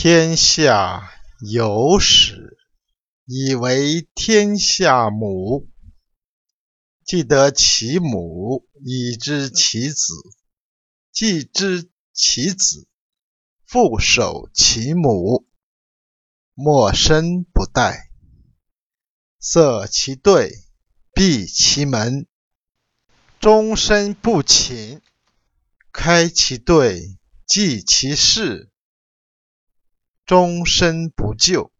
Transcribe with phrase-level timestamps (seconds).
[0.00, 1.10] 天下
[1.40, 2.56] 有始，
[3.24, 5.68] 以为天下母。
[7.04, 10.14] 既得其母，以知其子；
[11.10, 12.86] 既知其子，
[13.66, 15.48] 复守其母。
[16.54, 17.98] 莫身不殆，
[19.40, 20.52] 塞其兑，
[21.12, 22.28] 闭其门，
[23.40, 25.02] 终身不寝。
[25.92, 28.70] 开其兑，济其事。
[30.28, 31.72] 终身不救，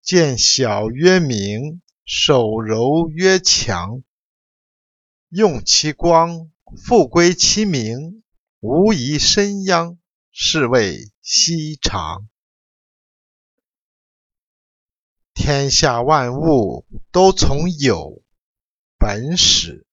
[0.00, 4.02] 见小曰明，守柔曰强。
[5.28, 6.50] 用其光，
[6.82, 8.22] 复归其明，
[8.60, 9.98] 无疑身殃，
[10.32, 12.26] 是谓希长。
[15.34, 18.22] 天下万物都从有
[18.96, 19.86] 本始，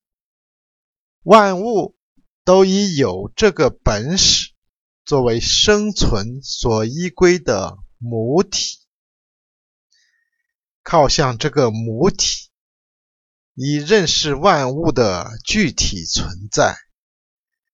[1.24, 1.94] 万物
[2.42, 4.51] 都以有这个本始。
[5.04, 8.78] 作为生存所依归的母体，
[10.84, 12.50] 靠向这个母体，
[13.54, 16.76] 以认识万物的具体存在。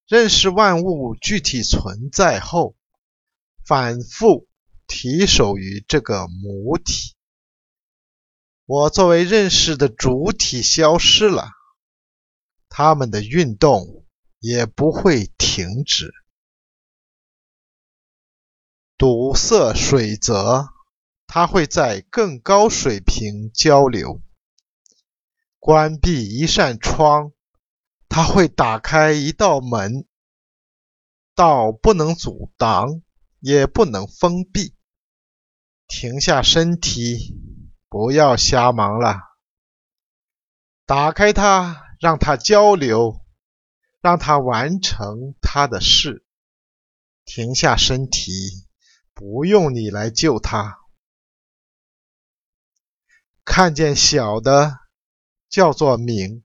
[0.06, 2.76] 认识万物具体存在后，
[3.66, 4.48] 反复
[4.86, 7.14] 提手于这个母体。
[8.64, 11.50] 我作为认识的主体消失了，
[12.70, 14.06] 它们的运动
[14.38, 16.14] 也不会停止。
[19.28, 20.70] 堵塞水泽，
[21.26, 24.22] 它会在更高水平交流；
[25.58, 27.32] 关闭一扇窗，
[28.08, 30.06] 它会打开一道门。
[31.34, 33.02] 道不能阻挡，
[33.40, 34.74] 也不能封闭。
[35.86, 37.36] 停下身体，
[37.90, 39.18] 不要瞎忙了。
[40.86, 43.20] 打开它，让它交流，
[44.00, 46.24] 让它完成它的事。
[47.26, 48.66] 停下身体。
[49.18, 50.78] 不用你来救他。
[53.44, 54.78] 看见小的
[55.48, 56.44] 叫做明，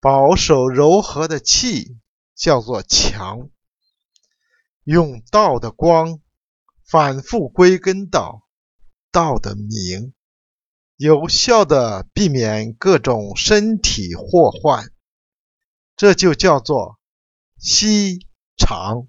[0.00, 2.00] 保守柔和的气
[2.34, 3.48] 叫做强。
[4.82, 6.20] 用道的光
[6.84, 8.42] 反复归根到
[9.12, 10.14] 道的明，
[10.96, 14.92] 有效的避免各种身体祸患，
[15.94, 16.98] 这就叫做
[17.56, 19.06] 息长。